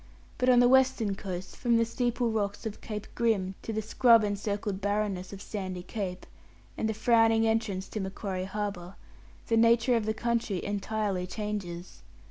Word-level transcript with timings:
But 0.39 0.49
on 0.49 0.59
the 0.59 0.67
western 0.67 1.13
coast, 1.13 1.55
from 1.57 1.77
the 1.77 1.85
steeple 1.85 2.31
rocks 2.31 2.65
of 2.65 2.81
Cape 2.81 3.05
Grim 3.13 3.53
to 3.61 3.71
the 3.71 3.83
scrub 3.83 4.23
encircled 4.23 4.81
barrenness 4.81 5.31
of 5.31 5.43
Sandy 5.43 5.83
Cape, 5.83 6.25
and 6.75 6.89
the 6.89 6.95
frowning 6.95 7.47
entrance 7.47 7.87
to 7.89 7.99
Macquarie 7.99 8.45
Harbour, 8.45 8.95
the 9.45 9.57
nature 9.57 9.95
of 9.95 10.07
the 10.07 10.15
country 10.15 10.65
entirely 10.65 11.27
changes. 11.27 12.01